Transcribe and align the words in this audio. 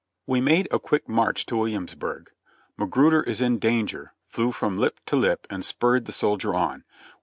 We 0.25 0.41
made 0.41 0.67
a 0.71 0.79
quick 0.79 1.07
march 1.07 1.45
to 1.45 1.55
Williamsburg. 1.57 2.31
"Magruder 2.75 3.21
is 3.21 3.39
in 3.39 3.59
danger/' 3.59 4.13
flew 4.25 4.51
from 4.51 4.79
lip 4.79 4.99
to 5.05 5.15
lip 5.15 5.45
and 5.51 5.63
spurred 5.63 6.05
the 6.05 6.11
soldier 6.11 6.55
on. 6.55 6.85